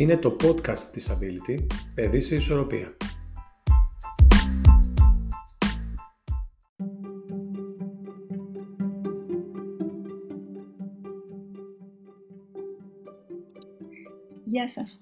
[0.00, 2.96] Είναι το podcast της Ability «Παιδί σε ισορροπία».
[14.44, 15.00] Γεια σας.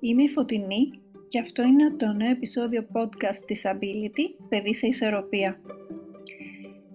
[0.00, 0.90] Είμαι η Φωτεινή
[1.28, 5.60] και αυτό είναι το νέο επεισόδιο podcast της Ability «Παιδί σε ισορροπία».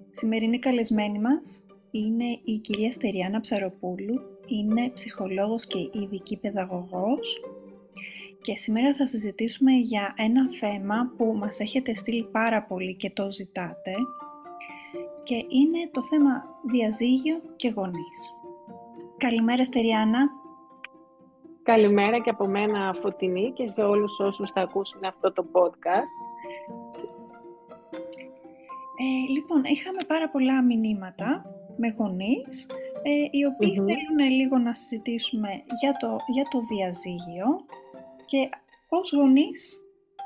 [0.10, 7.42] Σημερινή καλεσμένη μας είναι η κυρία Στεριάνα Ψαροπούλου, είναι ψυχολόγος και ειδική παιδαγωγός
[8.42, 13.32] και σήμερα θα συζητήσουμε για ένα θέμα που μας έχετε στείλει πάρα πολύ και το
[13.32, 13.94] ζητάτε
[15.24, 18.36] και είναι το θέμα διαζύγιο και γονείς.
[19.18, 20.20] Καλημέρα Στεριάνα.
[21.64, 26.14] Καλημέρα και από μένα Φωτεινή και σε όλους όσους θα ακούσουν αυτό το podcast.
[29.00, 31.46] Ε, λοιπόν, είχαμε πάρα πολλά μηνύματα
[31.78, 32.68] με γονείς,
[33.04, 35.50] ε, οι οποιοι θέλουν λίγο να συζητήσουμε
[35.82, 37.48] για το, για το διαζύγιο
[38.26, 38.50] και
[38.90, 39.78] ως γονείς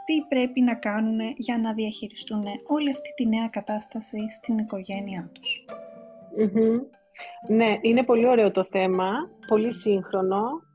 [0.05, 5.65] τι πρέπει να κάνουν για να διαχειριστούν όλη αυτή τη νέα κατάσταση στην οικογένειά τους.
[7.47, 9.09] Ναι, είναι πολύ ωραίο το θέμα,
[9.47, 10.66] πολύ σύγχρονο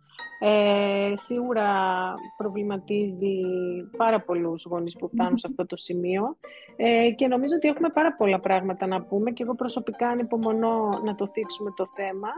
[0.44, 1.68] ε, σίγουρα
[2.36, 3.40] προβληματίζει
[3.96, 6.36] πάρα πολλούς γονείς που φτάνουν σε αυτό το σημείο.
[6.76, 11.14] Ε, και νομίζω ότι έχουμε πάρα πολλά πράγματα να πούμε και εγώ προσωπικά ανυπομονώ να
[11.14, 12.28] το θίξουμε το θέμα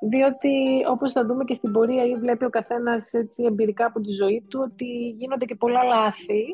[0.00, 4.10] διότι όπως θα δούμε και στην πορεία ή βλέπει ο καθένας έτσι, εμπειρικά από τη
[4.10, 6.44] ζωή του ότι γίνονται και πολλά λάθη.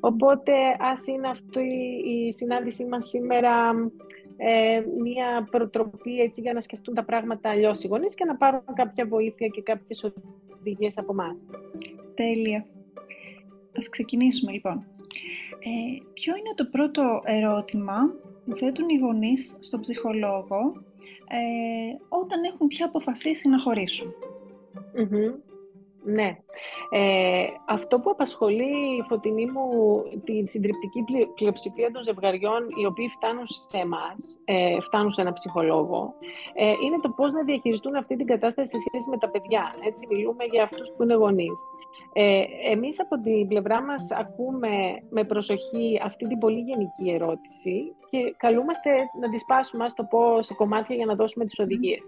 [0.00, 0.52] Οπότε
[0.92, 1.68] ας είναι αυτή
[2.04, 3.70] η συνάντησή μας σήμερα
[4.36, 8.64] ε, μια προτροπή έτσι, για να σκεφτούν τα πράγματα αλλιώς οι γονείς και να πάρουν
[8.74, 10.04] κάποια βοήθεια και κάποιες
[10.58, 11.36] οδηγίες από εμάς.
[12.14, 12.66] Τέλεια.
[13.78, 14.86] Ας ξεκινήσουμε λοιπόν.
[15.58, 18.14] Ε, ποιο είναι το πρώτο ερώτημα
[18.44, 20.82] που θέτουν οι γονείς στον ψυχολόγο
[21.28, 24.14] ε, όταν έχουν πια αποφασίσει να χωρίσουν;
[26.14, 26.36] Ναι.
[26.90, 31.00] Ε, αυτό που απασχολεί η φωτεινή μου την συντριπτική
[31.34, 36.14] πλειοψηφία των ζευγαριών οι οποίοι φτάνουν σε εμάς, ε, φτάνουν σε ένα ψυχολόγο,
[36.54, 39.74] ε, είναι το πώς να διαχειριστούν αυτή την κατάσταση σε σχέση με τα παιδιά.
[39.86, 41.60] Έτσι μιλούμε για αυτούς που είναι γονείς.
[42.12, 44.68] Ε, εμείς από την πλευρά μας ακούμε
[45.10, 50.42] με προσοχή αυτή την πολύ γενική ερώτηση και καλούμαστε να τη σπάσουμε, ας το πω,
[50.42, 52.04] σε κομμάτια για να δώσουμε τις οδηγίες.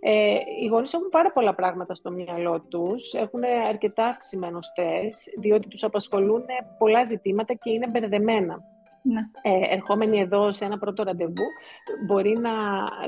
[0.00, 5.84] Ε, οι γονείς έχουν πάρα πολλά πράγματα στο μυαλό τους, έχουν αρκετά αυξημένωστές, διότι τους
[5.84, 6.44] απασχολούν
[6.78, 8.75] πολλά ζητήματα και είναι μπερδεμένα ναι.
[9.42, 11.44] Ε, ερχόμενοι εδώ σε ένα πρώτο ραντεβού,
[12.06, 12.50] μπορεί να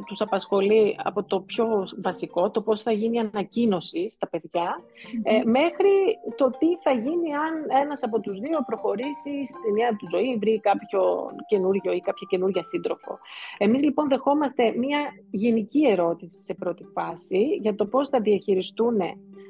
[0.06, 4.80] τους απασχολεί από το πιο βασικό, το πώς θα γίνει η ανακοίνωση στα παιδιά,
[5.22, 5.90] ε, μέχρι
[6.36, 10.60] το τι θα γίνει αν ένας από τους δύο προχωρήσει στη νέα του ζωή, βρει
[10.60, 13.18] κάποιο καινούριο ή κάποια καινούργια σύντροφο.
[13.58, 15.00] Εμείς λοιπόν δεχόμαστε μια
[15.30, 18.96] γενική ερώτηση σε πρώτη φάση για το πώς θα διαχειριστούν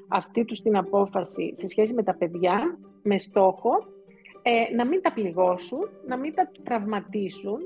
[0.08, 3.70] αυτή τους την απόφαση σε σχέση με τα παιδιά, με στόχο
[4.50, 7.58] ε, να μην τα πληγώσουν, να μην τα τραυματίσουν.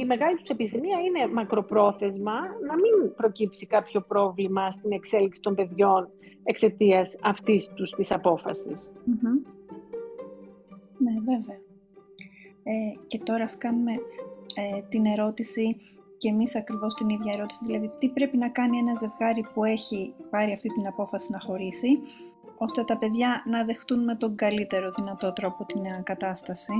[0.00, 6.10] Η μεγάλη τους επιθυμία είναι μακροπρόθεσμα, να μην προκύψει κάποιο πρόβλημα στην εξέλιξη των παιδιών
[6.42, 8.92] εξαιτίας αυτής τους της αποφασης
[10.98, 11.58] Ναι, βέβαια.
[12.62, 12.72] Ε,
[13.06, 13.92] και τώρα ας κάνουμε
[14.54, 15.76] ε, την ερώτηση
[16.16, 20.14] και εμείς ακριβώς την ίδια ερώτηση, δηλαδή τι πρέπει να κάνει ένα ζευγάρι που έχει
[20.30, 21.98] πάρει αυτή την απόφαση να χωρίσει,
[22.62, 26.72] ώστε τα παιδιά να δεχτούν με τον καλύτερο δυνατό τρόπο την νέα κατάσταση.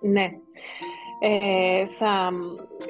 [0.00, 0.30] Ναι.
[1.24, 2.30] Ε, θα,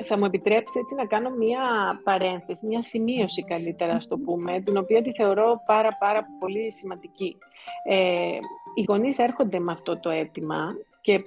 [0.03, 1.61] θα μου επιτρέψεις έτσι να κάνω μία
[2.05, 7.37] παρένθεση, μία σημείωση καλύτερα, στο το πούμε, την οποία τη θεωρώ πάρα πάρα πολύ σημαντική.
[7.89, 8.39] Ε,
[8.75, 11.21] οι γονείς έρχονται με αυτό το αίτημα και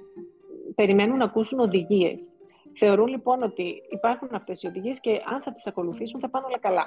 [0.74, 2.36] περιμένουν να ακούσουν οδηγίες.
[2.78, 6.58] Θεωρούν λοιπόν ότι υπάρχουν αυτές οι οδηγίες και αν θα τις ακολουθήσουν θα πάνε όλα
[6.58, 6.86] καλά.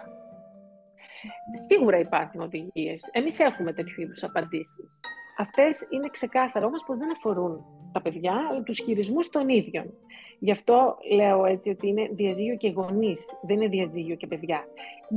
[1.70, 3.10] Σίγουρα υπάρχουν οδηγίες.
[3.12, 5.00] Εμείς έχουμε τέτοιου είδους απαντήσεις.
[5.38, 9.94] Αυτές είναι ξεκάθαρα όμως πως δεν αφορούν τα παιδιά, αλλά τους χειρισμούς των ίδιων.
[10.40, 14.64] Γι' αυτό λέω έτσι ότι είναι διαζύγιο και γονείς, δεν είναι διαζύγιο και παιδιά.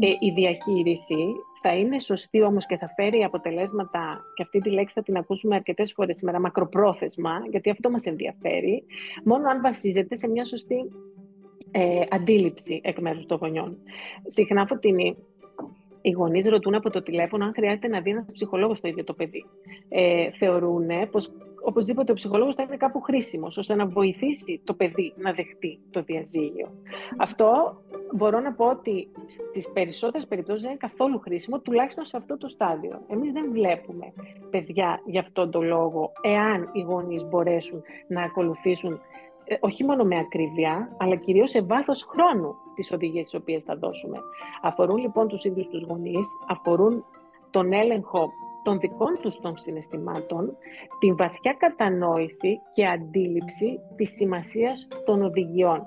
[0.00, 1.26] Ε, η διαχείριση
[1.62, 5.54] θα είναι σωστή όμως και θα φέρει αποτελέσματα, και αυτή τη λέξη θα την ακούσουμε
[5.54, 8.84] αρκετές φορές σήμερα, μακροπρόθεσμα, γιατί αυτό μας ενδιαφέρει,
[9.24, 10.90] μόνο αν βασίζεται σε μια σωστή
[11.70, 13.78] ε, αντίληψη εκ μέρους των γονιών.
[14.26, 15.16] Συχνά, Φωτεινή,
[16.02, 19.14] οι γονείς ρωτούν από το τηλέφωνο αν χρειάζεται να δει ένας ψυχολόγος στο ίδιο το
[19.14, 19.44] παιδί.
[19.88, 21.32] Ε, θεωρούν πως
[21.64, 26.02] οπωσδήποτε ο ψυχολόγος θα είναι κάπου χρήσιμος, ώστε να βοηθήσει το παιδί να δεχτεί το
[26.02, 26.68] διαζύγιο.
[27.18, 27.76] Αυτό
[28.14, 29.08] μπορώ να πω ότι
[29.50, 33.02] στις περισσότερες περιπτώσεις δεν είναι καθόλου χρήσιμο, τουλάχιστον σε αυτό το στάδιο.
[33.08, 34.12] Εμείς δεν βλέπουμε
[34.50, 39.00] παιδιά για αυτόν τον λόγο, εάν οι γονείς μπορέσουν να ακολουθήσουν
[39.44, 43.76] ε, όχι μόνο με ακρίβεια, αλλά κυρίως σε βάθος χρόνου τις οδηγίες τις οποίες θα
[43.76, 44.18] δώσουμε.
[44.62, 47.04] Αφορούν λοιπόν τους ίδιους τους γονείς, αφορούν
[47.50, 48.30] τον έλεγχο
[48.62, 50.56] των δικών τους των συναισθημάτων,
[50.98, 55.86] την βαθιά κατανόηση και αντίληψη της σημασίας των οδηγιών.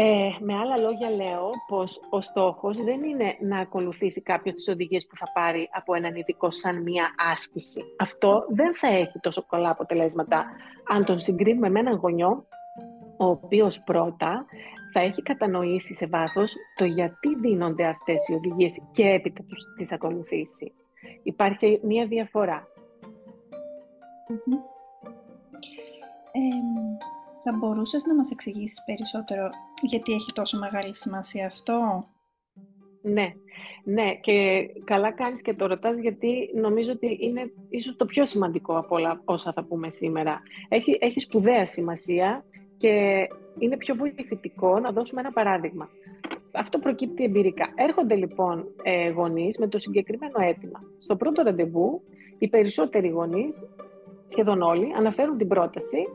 [0.00, 5.06] Ε, με άλλα λόγια λέω πως ο στόχος δεν είναι να ακολουθήσει κάποιο τις οδηγίες
[5.06, 7.80] που θα πάρει από έναν ειδικό σαν μία άσκηση.
[7.98, 10.44] Αυτό δεν θα έχει τόσο καλά αποτελέσματα
[10.88, 12.46] αν τον συγκρίνουμε με έναν γονιό
[13.16, 14.46] ο οποίος πρώτα
[14.92, 19.92] θα έχει κατανοήσει σε βάθος το γιατί δίνονται αυτές οι οδηγίες και έπειτα τους τις
[19.92, 20.72] ακολουθήσει.
[21.22, 22.68] Υπάρχει μία διαφορά.
[27.44, 29.50] θα μπορούσες να μας εξηγήσεις περισσότερο
[29.82, 32.08] γιατί έχει τόσο μεγάλη σημασία αυτό;
[33.02, 33.32] Ναι,
[33.84, 38.78] ναι και καλά κάνεις και το ρωτάς γιατί νομίζω ότι είναι ίσως το πιο σημαντικό
[38.78, 40.42] από όλα όσα θα πούμε σήμερα.
[40.68, 42.44] Έχει, έχει σπουδαία σημασία
[42.78, 43.26] και
[43.58, 45.88] είναι πιο βοηθητικό να δώσουμε ένα παράδειγμα.
[46.52, 47.72] Αυτό προκύπτει εμπειρικά.
[47.74, 50.82] Έρχονται λοιπόν ε, γονείς με το συγκεκριμένο αίτημα.
[50.98, 52.02] Στο πρώτο ραντεβού,
[52.38, 53.68] οι περισσότεροι γονείς,
[54.26, 56.08] σχεδόν όλοι, αναφέρουν την πρόταση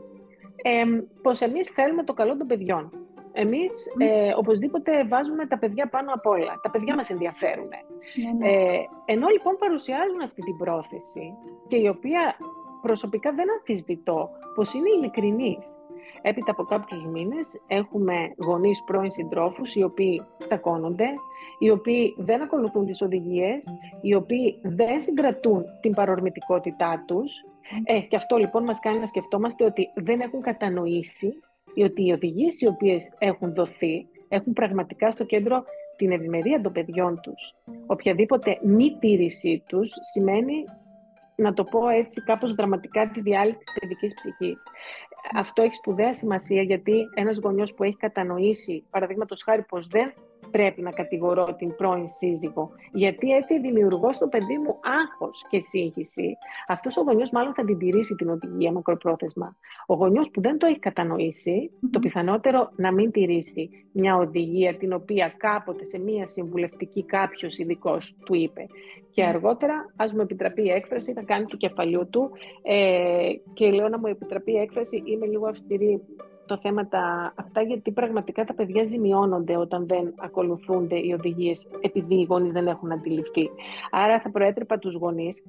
[0.62, 0.84] ε,
[1.22, 2.90] πως εμείς θέλουμε το καλό των παιδιών.
[3.32, 6.60] Εμείς ε, οπωσδήποτε βάζουμε τα παιδιά πάνω απ' όλα.
[6.62, 7.68] Τα παιδιά μας ενδιαφέρουν.
[7.68, 8.52] Ναι, ναι.
[8.52, 11.34] Ε, ενώ λοιπόν παρουσιάζουν αυτή την πρόθεση
[11.68, 12.36] και η οποία
[12.82, 15.74] προσωπικά δεν αμφισβητώ πως είναι ειλικρινής
[16.22, 21.06] Έπειτα από κάποιους μήνες έχουμε γονείς πρώην συντρόφους οι οποίοι τσακώνονται,
[21.58, 23.64] οι οποίοι δεν ακολουθούν τις οδηγίες,
[24.00, 27.32] οι οποίοι δεν συγκρατούν την παρορμητικότητά τους.
[27.84, 31.34] Ε, και αυτό λοιπόν μας κάνει να σκεφτόμαστε ότι δεν έχουν κατανοήσει
[31.84, 35.64] ότι οι οδηγίες οι οποίες έχουν δοθεί έχουν πραγματικά στο κέντρο
[35.96, 37.54] την ευημερία των παιδιών τους.
[37.86, 40.64] Οποιαδήποτε μη τήρησή τους σημαίνει
[41.36, 44.62] να το πω έτσι κάπως δραματικά τη διάλυση της παιδικής ψυχής
[45.32, 50.12] αυτό έχει σπουδαία σημασία γιατί ένας γονιός που έχει κατανοήσει, παραδείγματος χάρη, πως δεν
[50.56, 56.36] πρέπει να κατηγορώ την πρώην σύζυγο, γιατί έτσι δημιουργώ στο παιδί μου άγχος και σύγχυση.
[56.66, 59.56] Αυτός ο γονιός μάλλον θα την τηρήσει την οδηγία μακροπρόθεσμα.
[59.86, 65.34] Ο γονιός που δεν το έχει το πιθανότερο να μην τηρήσει μια οδηγία την οποία
[65.36, 68.66] κάποτε σε μια συμβουλευτική κάποιος ειδικός του είπε.
[69.10, 72.30] Και αργότερα, ας μου επιτραπεί η έκφραση, θα κάνει του κεφαλιού του
[72.62, 76.00] ε, και λέω να μου επιτραπεί η έκφραση, είμαι λίγο αυστηρή
[76.46, 82.24] το θέματα αυτά, γιατί πραγματικά τα παιδιά ζημιώνονται όταν δεν ακολουθούνται οι οδηγίες επειδή οι
[82.24, 83.50] γονείς δεν έχουν αντιληφθεί.
[83.90, 85.44] Άρα θα προέτρεπα τους γονείς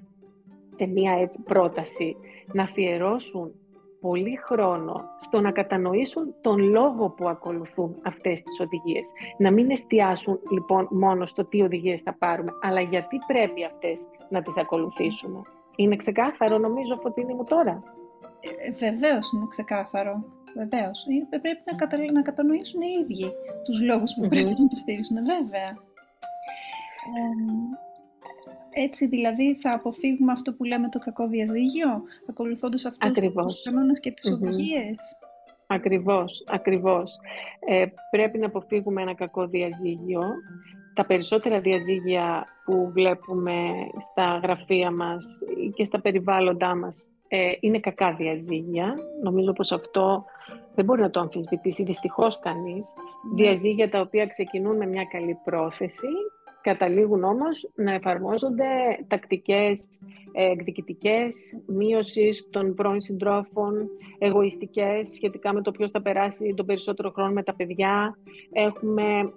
[0.68, 2.15] σε μία έτσι πρόταση
[2.53, 3.51] να αφιερώσουν
[4.00, 9.12] πολύ χρόνο στο να κατανοήσουν τον λόγο που ακολουθούν αυτές τις οδηγίες.
[9.38, 14.41] Να μην εστιάσουν λοιπόν μόνο στο τι οδηγίες θα πάρουμε, αλλά γιατί πρέπει αυτές να
[14.41, 15.41] τις ακολουθήσουμε.
[15.75, 17.83] Είναι ξεκάθαρο νομίζω, Φωτίνη μου τώρα;
[18.39, 20.24] Ε, βεβαίως είναι ξεκάθαρο.
[20.55, 21.05] Βεβαίως.
[21.29, 21.97] Ε, πρέπει να, κατα...
[22.11, 23.31] να κατανοήσουν οι ίδιοι
[23.63, 25.77] τους λόγους που πρέπει να το στηρίσουν, βέβαια.
[28.69, 33.53] έτσι δηλαδή θα αποφύγουμε αυτό που λέμε το κακό διαζύγιο, ακολουθώντας αυτούς ακριβώς.
[33.53, 35.17] τους κανόνες και τις mm οδηγίες.
[35.67, 37.19] Ακριβώς, ακριβώς.
[37.59, 40.21] Ε, πρέπει να αποφύγουμε ένα κακό διαζύγιο.
[40.93, 43.53] Τα περισσότερα διαζύγια που βλέπουμε
[43.99, 45.25] στα γραφεία μας
[45.73, 48.95] και στα περιβάλλοντά μας ε, είναι κακά διαζύγια.
[49.23, 50.25] Νομίζω πως αυτό
[50.75, 52.94] δεν μπορεί να το αμφισβητήσει δυστυχώς κανείς.
[53.30, 53.44] Ναι.
[53.44, 56.08] Διαζύγια τα οποία ξεκινούν με μια καλή πρόθεση,
[56.62, 58.65] καταλήγουν όμως να εφαρμόζονται
[59.08, 59.88] τακτικές
[60.31, 61.36] ε, εκδικητικές,
[61.67, 67.43] μείωσης των πρώην συντρόφων, εγωιστικές σχετικά με το ποιος θα περάσει τον περισσότερο χρόνο με
[67.43, 68.17] τα παιδιά.
[68.51, 69.34] Έχουμε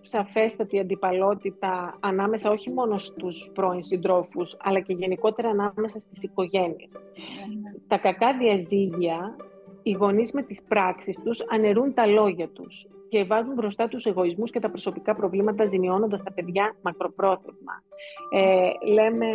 [0.00, 6.92] σαφέστατη αντιπαλότητα ανάμεσα όχι μόνο στους πρώην συντρόφους, αλλά και γενικότερα ανάμεσα στις οικογένειες.
[6.96, 7.82] Mm.
[7.88, 9.36] Τα κακά διαζύγια,
[9.82, 14.50] οι γονείς με τις πράξεις τους αναιρούν τα λόγια τους και βάζουν μπροστά τους εγωισμούς
[14.50, 17.82] και τα προσωπικά προβλήματα ζημιώνοντας τα παιδιά μακροπρόθεσμα.
[18.30, 19.26] Ε, λέμε,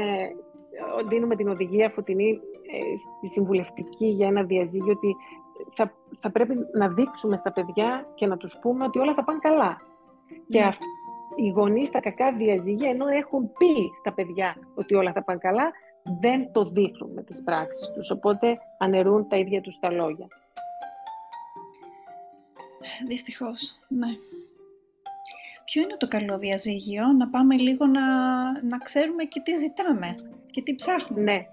[1.08, 5.16] δίνουμε την οδηγία φωτεινή ε, στη συμβουλευτική για ένα διαζύγιο ότι
[5.74, 9.40] θα, θα πρέπει να δείξουμε στα παιδιά και να τους πούμε ότι όλα θα πάνε
[9.42, 9.82] καλά.
[10.48, 10.70] Και ναι.
[11.36, 15.72] οι γονείς στα κακά διαζύγια, ενώ έχουν πει στα παιδιά ότι όλα θα πάνε καλά,
[16.22, 20.28] δεν το δείχνουν με τις πράξεις τους, οπότε αναιρούν τα ίδια τους τα λόγια.
[23.08, 24.08] Δυστυχώς, ναι.
[25.66, 28.08] Ποιο είναι το καλό διαζύγιο, να πάμε λίγο να,
[28.64, 30.16] να ξέρουμε και τι ζητάμε
[30.52, 31.24] και τι ψάχνουμε.
[31.24, 31.46] Ναι,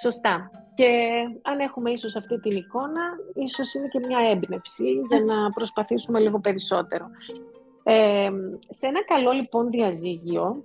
[0.00, 0.50] σωστά.
[0.74, 1.10] Και
[1.42, 3.02] αν έχουμε ίσως αυτή την εικόνα,
[3.34, 7.06] ίσως είναι και μια έμπνευση για να προσπαθήσουμε λίγο περισσότερο
[8.68, 10.64] σε ένα καλό λοιπόν διαζύγιο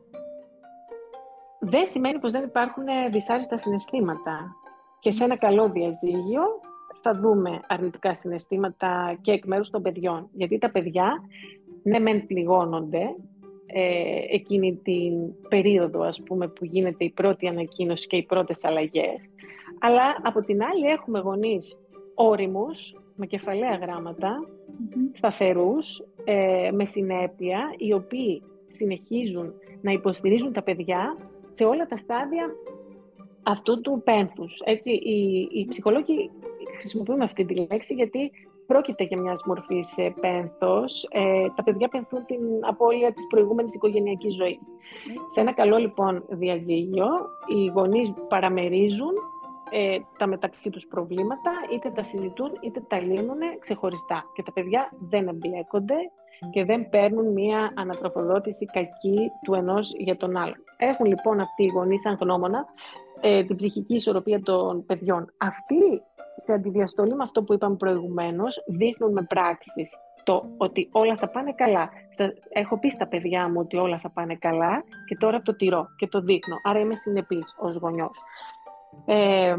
[1.70, 4.56] δεν σημαίνει πως δεν υπάρχουν δυσάρεστα συναισθήματα.
[5.00, 6.44] Και σε ένα καλό διαζύγιο
[7.02, 10.30] θα δούμε αρνητικά συναισθήματα και εκ μέρους των παιδιών.
[10.32, 11.24] Γιατί τα παιδιά,
[11.84, 13.16] ναι μεν πληγώνονται,
[13.66, 15.14] ε, εκείνη την
[15.50, 19.34] περίοδο ας πούμε, που γίνεται η πρώτη ανακοίνωση και οι πρώτες αλλαγές.
[19.80, 21.80] Αλλά από την άλλη έχουμε γονείς
[22.16, 24.48] όριμους, με κεφαλαία γράμματα,
[25.14, 31.18] σταθερούς, ε, με συνέπεια, οι οποίοι συνεχίζουν να υποστηρίζουν τα παιδιά
[31.58, 32.46] σε όλα τα στάδια
[33.44, 34.62] αυτού του πένθους.
[34.66, 36.32] Έτσι, οι, οι ψυχολόγοι
[36.78, 38.32] χρησιμοποιούμε αυτή τη λέξη γιατί
[38.68, 41.08] πρόκειται για μιας μορφής πένθος.
[41.12, 44.72] Ε, τα παιδιά πενθούν την απώλεια της προηγούμενης οικογενειακής ζωής.
[45.28, 47.08] Σε ένα καλό λοιπόν διαζύγιο,
[47.48, 49.14] οι γονείς παραμερίζουν
[49.72, 54.24] ε, τα μεταξύ τους προβλήματα, είτε τα συζητούν είτε τα λύνουν ξεχωριστά.
[54.34, 55.96] Και τα παιδιά δεν εμπλέκονται
[56.52, 60.56] και δεν παίρνουν μία ανατροφοδότηση κακή του ενός για τον άλλο.
[60.78, 62.66] Έχουν λοιπόν αυτοί οι γονείς σαν γνώμονα
[63.22, 65.34] ε, την ψυχική ισορροπία των παιδιών.
[65.38, 66.02] Αυτοί,
[66.36, 71.54] σε αντιδιαστολή με αυτό που είπαμε προηγουμένως, δείχνουν με πράξεις το ότι όλα θα πάνε
[71.54, 71.90] καλά.
[72.50, 76.08] Έχω πει στα παιδιά μου ότι όλα θα πάνε καλά και τώρα το τηρώ και
[76.08, 76.56] το δείχνω.
[76.64, 78.24] Άρα είμαι συνεπής ως γονιός.
[79.06, 79.56] Ε,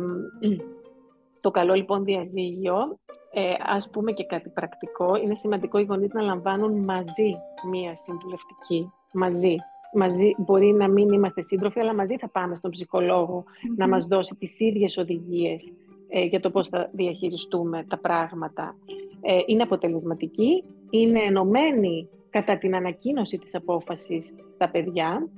[1.38, 2.98] στο καλό λοιπόν διαζύγιο,
[3.32, 7.34] ε, ας πούμε και κάτι πρακτικό, είναι σημαντικό οι γονείς να λαμβάνουν μαζί
[7.70, 9.56] μία συμβουλευτική, μαζί.
[9.94, 13.44] Μαζί, μπορεί να μην είμαστε σύντροφοι, αλλά μαζί θα πάμε στον ψυχολογο
[13.76, 15.72] να μας δώσει τις ίδιες οδηγίες
[16.08, 18.76] ε, για το πώς θα διαχειριστούμε τα πράγματα.
[19.20, 25.28] Ε, είναι αποτελεσματική, είναι ενωμένη κατά την ανακοίνωση της απόφασης στα παιδιά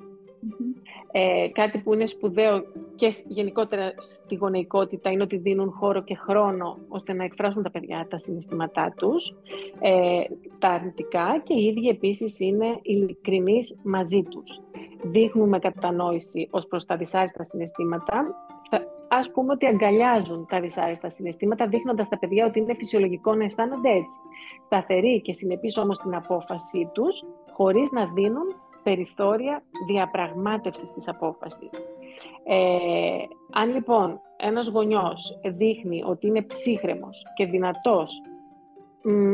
[1.13, 2.63] ε, κάτι που είναι σπουδαίο
[2.95, 8.07] και γενικότερα στη γονεϊκότητα είναι ότι δίνουν χώρο και χρόνο ώστε να εκφράσουν τα παιδιά
[8.11, 9.37] τα συναισθήματά τους,
[9.81, 10.23] ε,
[10.59, 14.61] τα αρνητικά και οι ίδιοι επίσης είναι ειλικρινείς μαζί τους.
[15.03, 18.35] Δείχνουμε κατανόηση ως προς τα δυσάρεστα συναισθήματα.
[18.71, 23.45] Θα, ας πούμε ότι αγκαλιάζουν τα δυσάρεστα συναισθήματα, δείχνοντας τα παιδιά ότι είναι φυσιολογικό να
[23.45, 24.19] αισθάνονται έτσι.
[24.65, 31.71] Σταθεροί και συνεπείς όμως την απόφασή τους, χωρίς να δίνουν περιθώρια διαπραγμάτευσης της απόφασης.
[32.45, 33.23] Ε,
[33.53, 38.23] αν λοιπόν ένας γονιός δείχνει ότι είναι ψύχρεμος και δυνατός,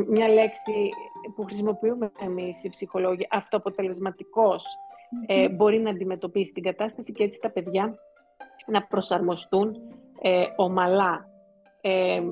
[0.09, 0.91] μια λέξη
[1.35, 4.65] που χρησιμοποιούμε εμείς οι ψυχολόγοι, αυτοαποτελεσματικός,
[5.27, 7.99] ε, μπορεί να αντιμετωπίσει την κατάσταση και έτσι τα παιδιά
[8.67, 9.77] να προσαρμοστούν
[10.21, 11.29] ε, ομαλά.
[11.81, 12.23] Ε,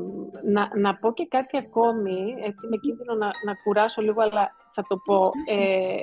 [0.45, 4.85] να, να πω και κάτι ακόμη, έτσι με κίνδυνο να, να κουράσω λίγο, αλλά θα
[4.89, 5.31] το πω.
[5.47, 5.97] Ε,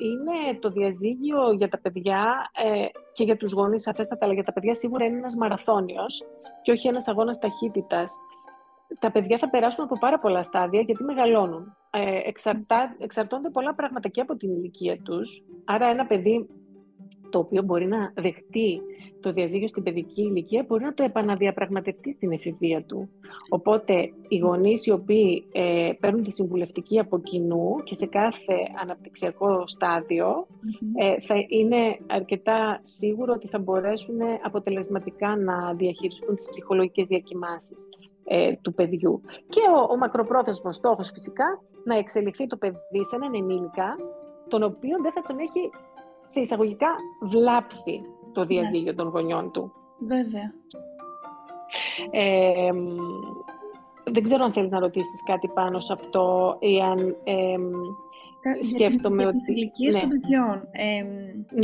[0.00, 4.52] είναι το διαζύγιο για τα παιδιά ε, και για τους γονείς αφέστατα, αλλά για τα
[4.52, 6.22] παιδιά σίγουρα είναι ένας μαραθώνιος
[6.62, 8.12] και όχι ένας αγώνας ταχύτητας.
[8.98, 11.76] Τα παιδιά θα περάσουν από πάρα πολλά στάδια γιατί μεγαλώνουν.
[11.90, 15.42] Ε, εξαρτά, εξαρτώνται πολλά πράγματα και από την ηλικία τους.
[15.64, 16.48] Άρα ένα παιδί
[17.30, 18.80] το οποίο μπορεί να δεχτεί
[19.20, 23.08] το διαζύγιο στην παιδική ηλικία μπορεί να το επαναδιαπραγματευτεί στην εφηβεία του.
[23.48, 29.64] Οπότε οι γονείς οι οποίοι ε, παίρνουν τη συμβουλευτική από κοινού και σε κάθε αναπτυξιακό
[30.94, 37.88] ε, θα είναι αρκετά σίγουρο ότι θα μπορέσουν αποτελεσματικά να διαχειριστούν τις ψυχολογικές διακοιμάνσεις
[38.24, 39.20] ε, του παιδιού.
[39.48, 43.96] Και ο, ο μακροπρόθεσμος στόχος φυσικά να εξελιχθεί το παιδί σε έναν ενήλικα
[44.48, 45.70] τον οποίο δεν θα τον έχει
[46.30, 46.88] σε εισαγωγικά
[47.20, 48.00] βλάψει
[48.32, 48.46] το ναι.
[48.46, 49.72] διαζύγιο των γονιών του.
[49.98, 50.52] Βέβαια.
[52.10, 52.70] Ε,
[54.04, 57.56] δεν ξέρω αν θέλεις να ρωτήσεις κάτι πάνω σε αυτό ή αν ε,
[58.74, 60.00] σκέφτομαι για, για τις ηλικίες ναι.
[60.00, 60.68] των παιδιών.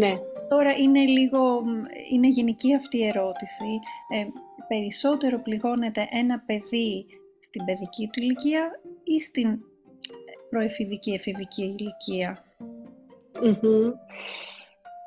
[0.01, 0.15] ναι.
[0.49, 1.63] Τώρα είναι λίγο,
[2.11, 3.81] είναι γενική αυτή η ερώτηση.
[4.09, 4.27] Ε,
[4.69, 7.07] περισσότερο πληγώνεται ένα παιδί
[7.39, 9.59] στην παιδική του ηλικία ή στην
[10.51, 12.45] προεφηβική εφηβική ηλικία.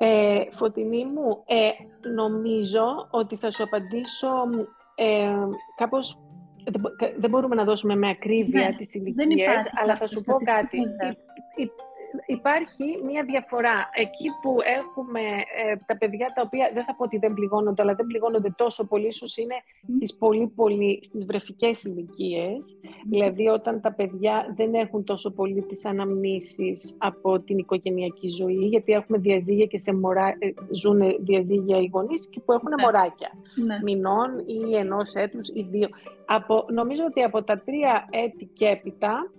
[0.02, 1.70] Ε, φωτεινή μου, ε,
[2.14, 4.28] νομίζω ότι θα σου απαντήσω
[4.94, 5.28] ε,
[5.76, 6.18] κάπως...
[7.18, 10.78] Δεν μπορούμε να δώσουμε με ακρίβεια ναι, τις ηλικίες, αλλά θα σου πω κάτι
[12.26, 13.90] υπάρχει μία διαφορά.
[13.94, 17.94] Εκεί που έχουμε ε, τα παιδιά τα οποία δεν θα πω ότι δεν πληγώνονται, αλλά
[17.94, 19.54] δεν πληγώνονται τόσο πολύ, ίσως είναι
[19.96, 22.76] στις πολύ πολύ, στις βρεφικές ηλικίες.
[23.08, 28.92] Δηλαδή όταν τα παιδιά δεν έχουν τόσο πολύ τις αναμνήσεις από την οικογενειακή ζωή, γιατί
[28.92, 32.82] έχουμε διαζύγια και σε μωρά, ε, ζουν διαζύγια οι γονείς και που έχουν ναι.
[32.84, 33.30] μωράκια
[33.66, 33.78] ναι.
[33.82, 35.88] μηνών ή ενός έτους ή δύο.
[36.26, 39.30] Από, νομίζω ότι από τα τρία έτη και έπειτα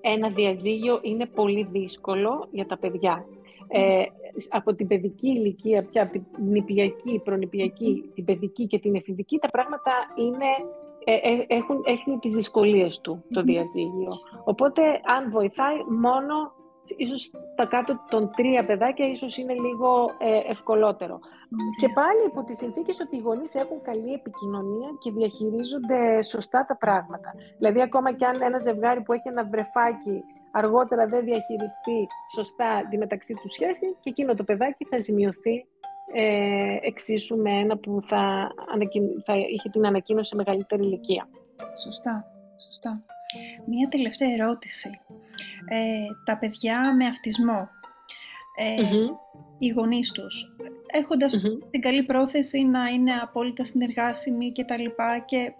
[0.00, 3.24] ένα διαζύγιο είναι πολύ δύσκολο για τα παιδιά.
[3.68, 4.02] Ε,
[4.48, 9.48] από την παιδική ηλικία πια, από την νηπιακή, προνηπιακή, την παιδική και την εφηβική, τα
[9.48, 10.50] πράγματα είναι,
[11.04, 14.12] ε, ε, έχουν, έχουν τις δυσκολίες του το διαζύγιο.
[14.44, 14.82] Οπότε,
[15.16, 16.52] αν βοηθάει, μόνο
[16.96, 21.18] ίσως τα κάτω των τρία παιδάκια ίσως είναι λίγο ε, ευκολότερο.
[21.80, 26.76] Και πάλι υπό τις συνθήκες ότι οι γονείς έχουν καλή επικοινωνία και διαχειρίζονται σωστά τα
[26.76, 27.34] πράγματα.
[27.58, 32.98] Δηλαδή ακόμα και αν ένα ζευγάρι που έχει ένα βρεφάκι αργότερα δεν διαχειριστεί σωστά τη
[32.98, 35.66] μεταξύ του σχέση και εκείνο το παιδάκι θα ζημιωθεί
[36.14, 38.52] ε, εξίσου με ένα που θα,
[39.24, 41.28] θα είχε την ανακοίνωση σε μεγαλύτερη ηλικία.
[41.84, 42.24] Σωστά,
[42.66, 43.02] σωστά.
[43.66, 45.00] Μία τελευταία ερώτηση.
[45.64, 45.78] Ε,
[46.24, 47.68] τα παιδιά με αυτισμό,
[48.58, 48.82] ε,
[49.58, 50.54] οι γονείς τους,
[50.86, 55.52] εχοντας την καλή πρόθεση να είναι απόλυτα συνεργάσιμοι και τα λοιπά και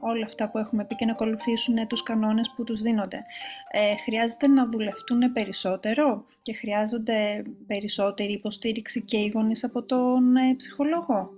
[0.00, 3.24] όλα αυτά που έχουμε πει και να ακολουθήσουν τους κανόνες που τους δίνονται.
[3.70, 10.54] Ε, χρειάζεται να δουλευτούν περισσότερο και χρειάζονται περισσότερη υποστήριξη και οι γονείς από τον ε,
[10.56, 11.30] ψυχολόγο;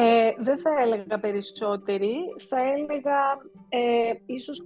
[0.00, 2.14] Ε, δεν θα έλεγα περισσότερη,
[2.48, 3.18] θα έλεγα
[3.68, 4.64] ε, ίσως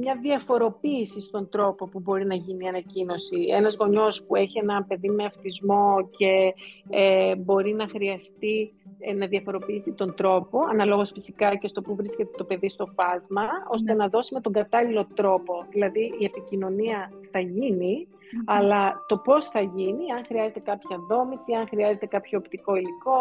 [0.00, 3.46] μια διαφοροποίηση στον τρόπο που μπορεί να γίνει η ανακοίνωση.
[3.50, 6.54] Ένας γονιός που έχει ένα παιδί με αυτισμό και
[6.90, 12.30] ε, μπορεί να χρειαστεί ε, να διαφοροποιήσει τον τρόπο, αναλόγως φυσικά και στο που βρίσκεται
[12.36, 13.98] το παιδί στο φάσμα, ώστε ναι.
[13.98, 15.66] να δώσει με τον κατάλληλο τρόπο.
[15.70, 18.08] Δηλαδή η επικοινωνία θα γίνει,
[18.44, 23.20] αλλά το πώς θα γίνει, αν χρειάζεται κάποια δόμηση, αν χρειάζεται κάποιο οπτικό υλικό,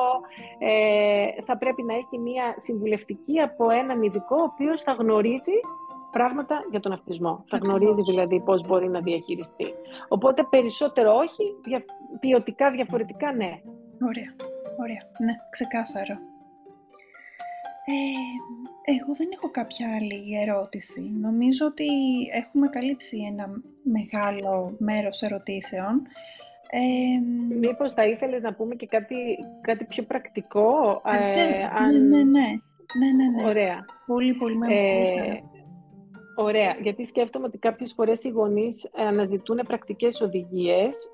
[0.60, 5.60] ε, θα πρέπει να έχει μια συμβουλευτική από έναν ειδικό, ο οποίος θα γνωρίζει
[6.12, 7.44] πράγματα για τον αυτισμό.
[7.48, 9.74] Θα γνωρίζει δηλαδή πώς μπορεί να διαχειριστεί.
[10.08, 11.56] Οπότε περισσότερο όχι,
[12.20, 13.62] ποιοτικά διαφορετικά ναι.
[14.08, 14.32] Ωραία,
[14.80, 15.02] ωραία.
[15.26, 16.37] Ναι, ξεκάθαρο.
[17.90, 21.12] Ε, εγώ δεν έχω κάποια άλλη ερώτηση.
[21.22, 21.88] Νομίζω ότι
[22.34, 26.02] έχουμε καλύψει ένα μεγάλο μέρος ερωτήσεων.
[26.70, 27.20] Ε,
[27.56, 29.16] Μήπως θα ήθελες να πούμε και κάτι,
[29.62, 31.02] κάτι πιο πρακτικό.
[31.06, 33.48] Ε, ναι, ναι, ναι, ναι, ναι, ναι, ναι.
[33.48, 33.86] Ωραία.
[34.06, 35.52] Πολύ, πολύ μεγάλο.
[36.38, 40.22] Ε, Ωραία, γιατί σκέφτομαι ότι κάποιες φορές οι γονείς αναζητούν πρακτικές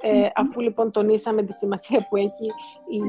[0.01, 2.45] ε, αφού λοιπόν τονίσαμε τη σημασία που έχει
[2.89, 2.99] η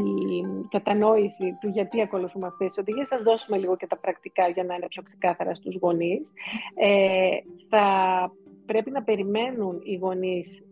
[0.70, 4.74] κατανόηση του γιατί ακολουθούμε αυτές τις οδηγίες, σας δώσουμε λίγο και τα πρακτικά για να
[4.74, 6.32] είναι πιο ξεκάθαρα στους γονείς.
[6.74, 7.28] Ε,
[7.68, 7.86] θα
[8.66, 10.66] πρέπει να περιμένουν οι γονείς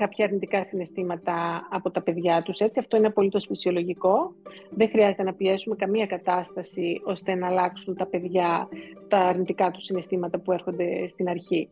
[0.00, 2.60] κάποια αρνητικά συναισθήματα από τα παιδιά τους.
[2.60, 4.34] Έτσι, αυτό είναι απολύτως φυσιολογικό.
[4.70, 8.68] Δεν χρειάζεται να πιέσουμε καμία κατάσταση ώστε να αλλάξουν τα παιδιά
[9.08, 11.68] τα αρνητικά τους συναισθήματα που έρχονται στην αρχή.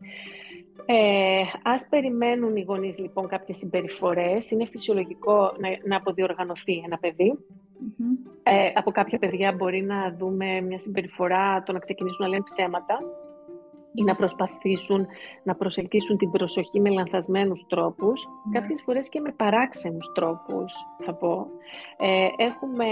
[0.85, 4.51] Ε, ας περιμένουν οι γονείς λοιπόν κάποιες συμπεριφορές.
[4.51, 7.37] Είναι φυσιολογικό να, να αποδιοργανωθεί ένα παιδί.
[8.43, 12.99] Ε, από κάποια παιδιά μπορεί να δούμε μια συμπεριφορά το να ξεκινήσουν να λένε ψέματα
[13.93, 15.07] ή να προσπαθήσουν
[15.43, 18.59] να προσελκύσουν την προσοχή με λανθασμένους τρόπους, ναι.
[18.59, 20.73] κάποιες φορές και με παράξενους τρόπους,
[21.05, 21.47] θα πω.
[21.97, 22.87] Ε, έχουμε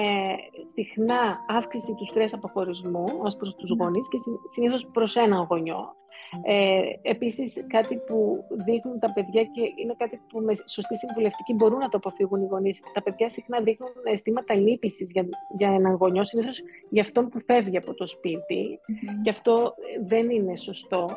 [0.74, 3.84] συχνά αύξηση του στρες αποχωρισμού ως προς τους ναι.
[3.84, 4.18] γονείς και
[4.54, 5.96] συνήθως προς έναν γονιό.
[6.44, 11.80] Ε, επίσης, κάτι που δείχνουν τα παιδιά και είναι κάτι που με σωστή συμβουλευτική μπορούν
[11.80, 12.84] να το αποφύγουν οι γονείς.
[12.94, 17.78] Τα παιδιά συχνά δείχνουν αισθήματα λύπησης για, για έναν γονιό, συνήθως για αυτόν που φεύγει
[17.78, 18.80] από το σπίτι.
[19.24, 19.74] Και αυτό
[20.06, 21.10] δεν είναι σωστό.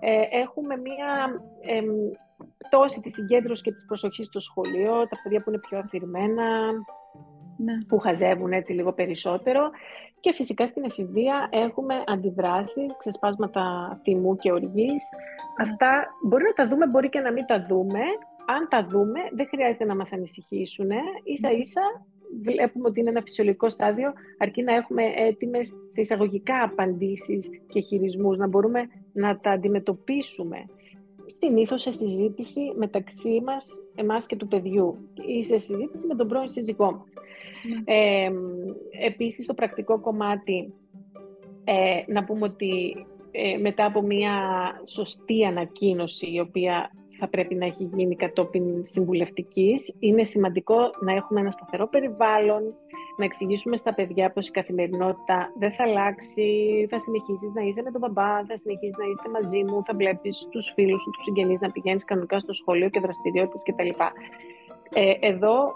[0.00, 1.80] Ε, έχουμε μία ε,
[2.58, 6.72] πτώση της συγκέντρωσης και της προσοχής στο σχολείο, τα παιδιά που είναι πιο αφηρημένα,
[7.56, 7.84] ναι.
[7.88, 9.70] που χαζεύουν έτσι λίγο περισσότερο.
[10.20, 13.62] Και φυσικά στην εφηβεία έχουμε αντιδράσεις, ξεσπάσματα
[14.02, 15.02] θυμού και οργής.
[15.12, 15.70] Ναι.
[15.70, 18.00] Αυτά μπορεί να τα δούμε, μπορεί και να μην τα δούμε.
[18.46, 20.90] Αν τα δούμε, δεν χρειάζεται να μας ανησυχήσουν.
[21.24, 21.82] Ίσα ίσα
[22.42, 28.36] βλέπουμε ότι είναι ένα φυσιολογικό στάδιο, αρκεί να έχουμε έτοιμες σε εισαγωγικά απαντήσεις και χειρισμούς,
[28.36, 28.80] να μπορούμε
[29.12, 30.64] να τα αντιμετωπίσουμε
[31.26, 36.48] συνήθως σε συζήτηση μεταξύ μας, εμάς και του παιδιού ή σε συζήτηση με τον πρώην
[36.48, 37.02] σύζυγό μας.
[37.68, 37.82] Ναι.
[37.84, 38.30] Ε,
[39.06, 40.72] επίσης, το πρακτικό κομμάτι,
[41.64, 44.32] ε, να πούμε ότι ε, μετά από μια
[44.84, 51.40] σωστή ανακοίνωση, η οποία θα πρέπει να έχει γίνει κατόπιν συμβουλευτικής, είναι σημαντικό να έχουμε
[51.40, 52.62] ένα σταθερό περιβάλλον,
[53.16, 57.90] να εξηγήσουμε στα παιδιά πως η καθημερινότητα δεν θα αλλάξει, θα συνεχίσεις να είσαι με
[57.90, 61.60] τον μπαμπά, θα συνεχίσεις να είσαι μαζί μου, θα βλέπεις τους φίλους σου, τους συγγενείς,
[61.60, 63.88] να πηγαίνεις κανονικά στο σχολείο και δραστηριότητες κτλ.
[64.92, 65.74] Ε, εδώ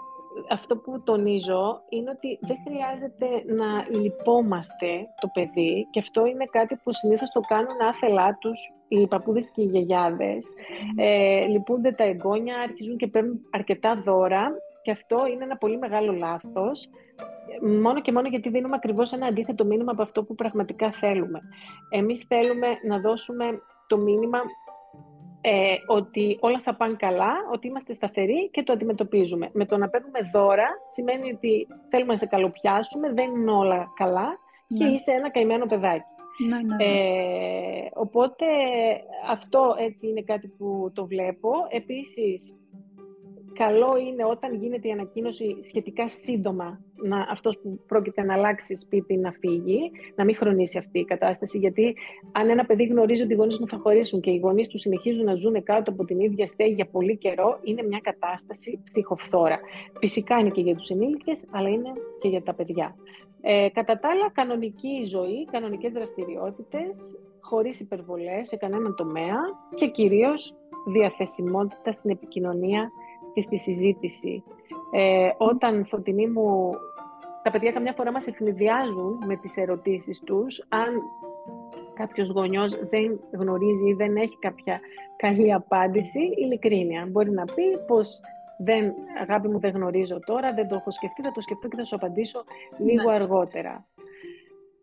[0.49, 6.75] αυτό που τονίζω είναι ότι δεν χρειάζεται να λυπόμαστε το παιδί και αυτό είναι κάτι
[6.83, 10.49] που συνήθως το κάνουν άθελά τους οι παππούδες και οι γιαγιάδες.
[10.95, 16.11] Ε, λυπούνται τα εγγόνια, αρχίζουν και παίρνουν αρκετά δώρα και αυτό είναι ένα πολύ μεγάλο
[16.11, 16.89] λάθος,
[17.81, 21.41] μόνο και μόνο γιατί δίνουμε ακριβώς ένα αντίθετο μήνυμα από αυτό που πραγματικά θέλουμε.
[21.89, 24.39] Εμείς θέλουμε να δώσουμε το μήνυμα
[25.45, 29.49] ε, ότι όλα θα πάνε καλά, ότι είμαστε σταθεροί και το αντιμετωπίζουμε.
[29.53, 34.37] Με το να παίρνουμε δώρα σημαίνει ότι θέλουμε να σε καλοπιάσουμε, δεν είναι όλα καλά
[34.77, 34.91] και ναι.
[34.91, 36.03] είσαι ένα καημένο παιδάκι.
[36.47, 36.83] Ναι, ναι, ναι.
[36.83, 38.45] Ε, οπότε
[39.29, 41.51] αυτό έτσι είναι κάτι που το βλέπω.
[41.69, 42.57] Επίσης,
[43.53, 49.17] καλό είναι όταν γίνεται η ανακοίνωση σχετικά σύντομα να, αυτός που πρόκειται να αλλάξει σπίτι
[49.17, 51.95] να φύγει, να μην χρονίσει αυτή η κατάσταση, γιατί
[52.31, 55.23] αν ένα παιδί γνωρίζει ότι οι γονείς μου θα χωρίσουν και οι γονείς του συνεχίζουν
[55.23, 59.59] να ζουν κάτω από την ίδια στέγη για πολύ καιρό, είναι μια κατάσταση ψυχοφθόρα.
[59.99, 62.95] Φυσικά είναι και για τους ενήλικες, αλλά είναι και για τα παιδιά.
[63.41, 69.37] Ε, κατά τα άλλα, κανονική ζωή, κανονικές δραστηριότητες, χωρίς υπερβολές σε κανέναν τομέα
[69.75, 70.53] και κυρίως
[70.85, 72.91] διαθεσιμότητα στην επικοινωνία
[73.33, 74.43] και στη συζήτηση.
[74.91, 76.73] Ε, όταν, Φωτεινή μου,
[77.43, 81.01] τα παιδιά καμιά φορά μας ευνηδιάζουν με τις ερωτήσεις τους, αν
[81.93, 84.79] κάποιος γονιός δεν γνωρίζει ή δεν έχει κάποια
[85.15, 87.07] καλή απάντηση, ειλικρίνεια.
[87.11, 88.19] Μπορεί να πει πως
[88.57, 91.83] δεν, αγάπη μου δεν γνωρίζω τώρα, δεν το έχω σκεφτεί, θα το σκεφτώ και θα
[91.83, 92.43] σου απαντήσω
[92.77, 93.15] λίγο ναι.
[93.15, 93.85] αργότερα.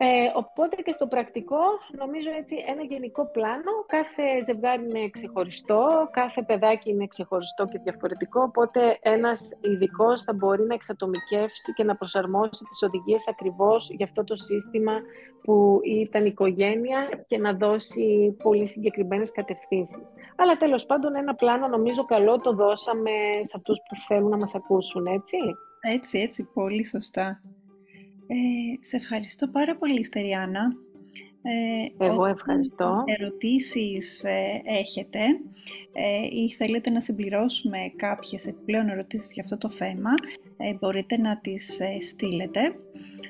[0.03, 1.63] Ε, οπότε και στο πρακτικό,
[1.99, 8.43] νομίζω έτσι ένα γενικό πλάνο, κάθε ζευγάρι είναι ξεχωριστό, κάθε παιδάκι είναι ξεχωριστό και διαφορετικό,
[8.43, 14.25] οπότε ένας ειδικός θα μπορεί να εξατομικεύσει και να προσαρμόσει τις οδηγίες ακριβώς για αυτό
[14.25, 14.93] το σύστημα
[15.43, 20.15] που ήταν οικογένεια και να δώσει πολύ συγκεκριμένες κατευθύνσεις.
[20.37, 23.11] Αλλά τέλος πάντων ένα πλάνο νομίζω καλό το δώσαμε
[23.41, 25.37] σε αυτούς που θέλουν να μας ακούσουν, έτσι.
[25.81, 27.41] Έτσι, έτσι, πολύ σωστά.
[28.33, 30.77] Ε, σε ευχαριστώ πάρα πολύ, Στεριάνα.
[31.43, 33.05] Ε, Εγώ ευχαριστώ.
[33.07, 35.19] ερωτήσεις ε, έχετε
[35.93, 40.11] ε, ή θέλετε να συμπληρώσουμε κάποιες επιπλέον ερωτήσεις για αυτό το θέμα,
[40.57, 42.61] ε, μπορείτε να τις στείλετε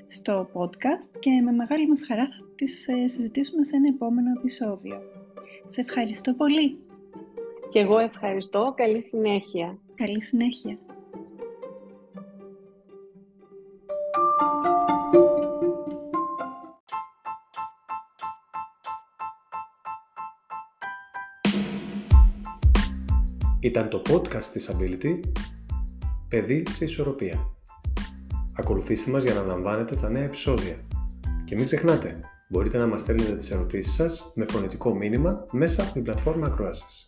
[0.07, 5.01] στο podcast και με μεγάλη μας χαρά θα τις συζητήσουμε σε ένα επόμενο επεισόδιο.
[5.67, 6.79] Σε ευχαριστώ πολύ.
[7.71, 8.75] Και εγώ ευχαριστώ.
[8.77, 9.79] Καλή συνέχεια.
[9.95, 10.79] Καλή συνέχεια.
[23.63, 25.21] Ήταν το podcast της Ability
[26.29, 27.51] «Παιδί σε ισορροπία».
[28.55, 30.77] Ακολουθήστε μας για να λαμβάνετε τα νέα επεισόδια.
[31.45, 35.93] Και μην ξεχνάτε, μπορείτε να μας στέλνετε τις ερωτήσεις σας με φωνητικό μήνυμα μέσα από
[35.93, 37.07] την πλατφόρμα ακροάσης.